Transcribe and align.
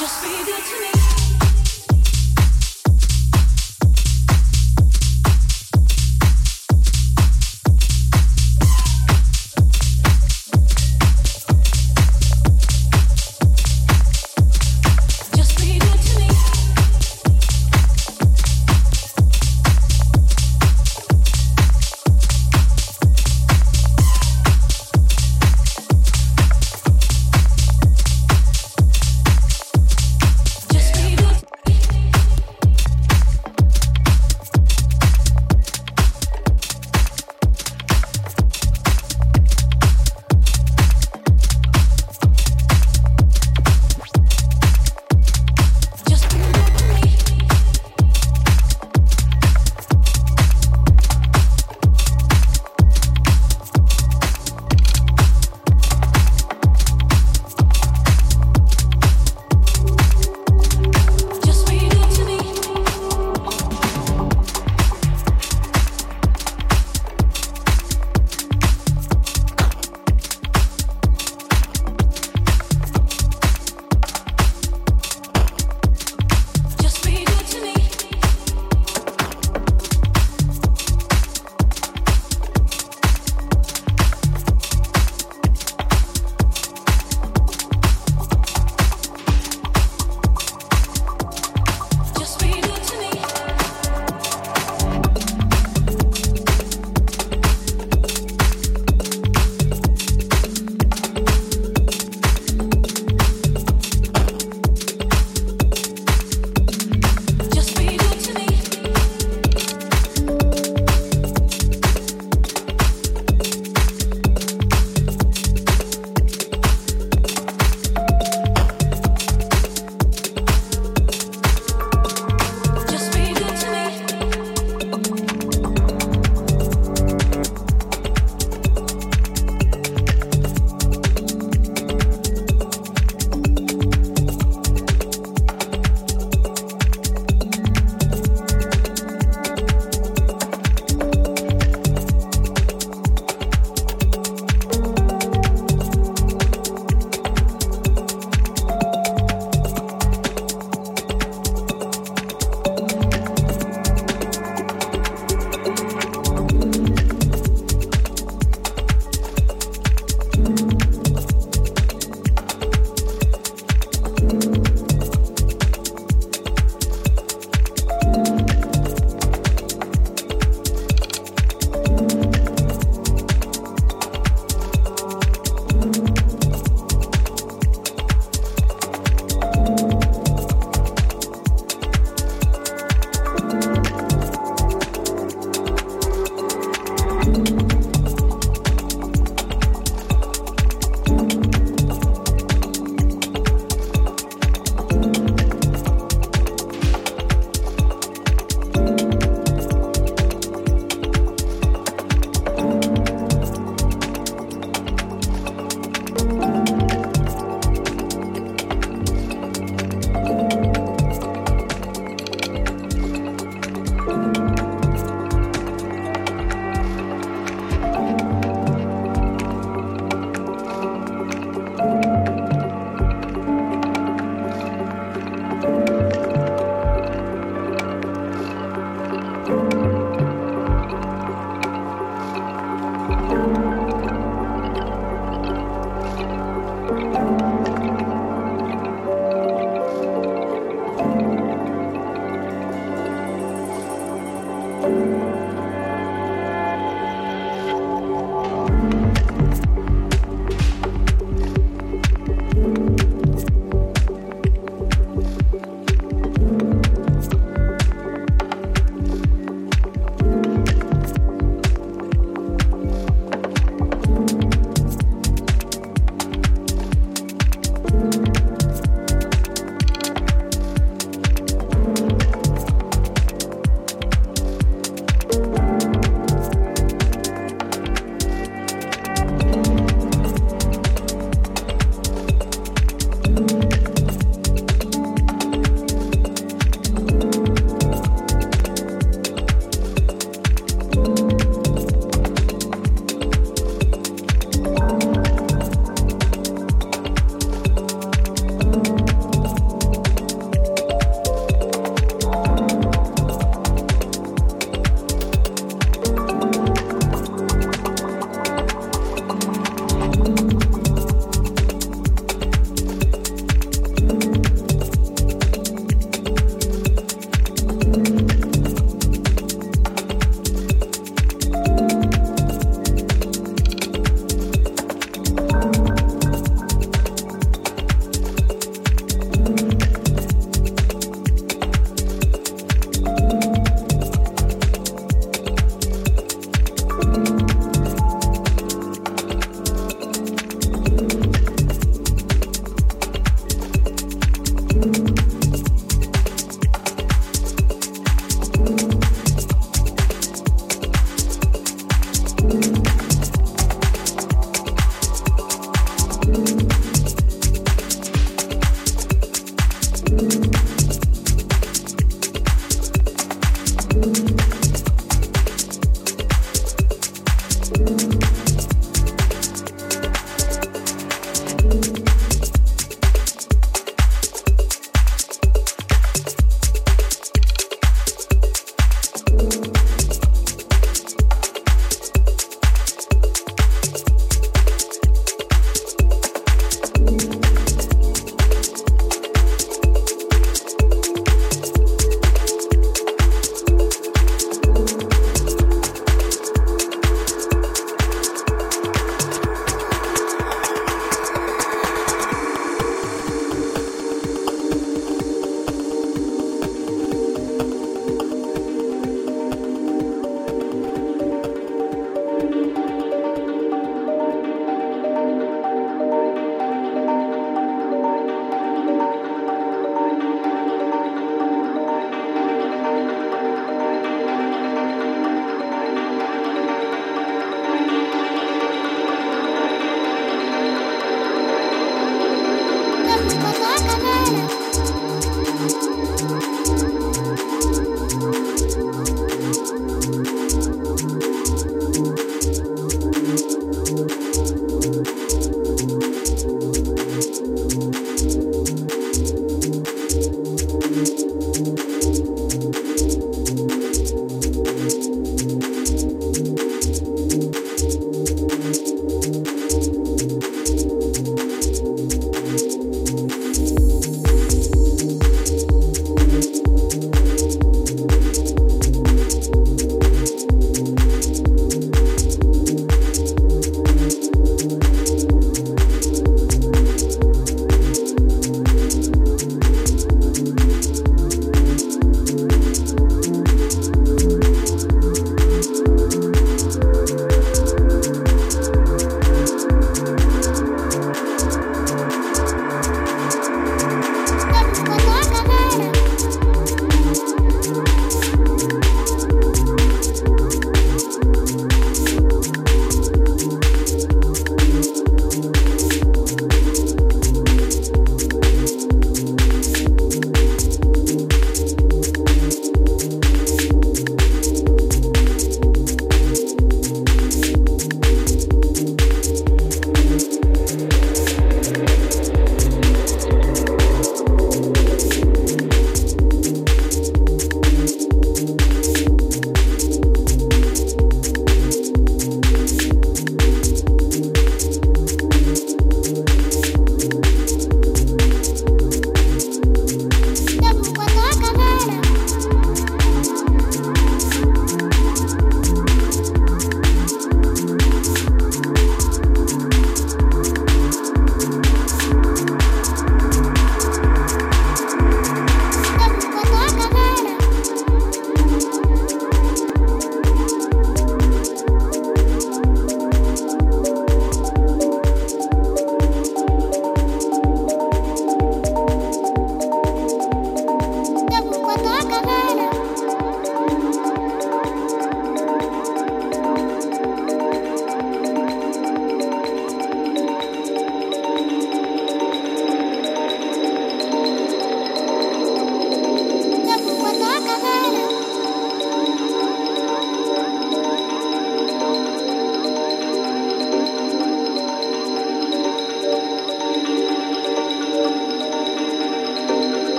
Just 0.00 0.22
be 0.22 0.30
good 0.46 0.64
to 0.64 0.80
me. 0.80 1.29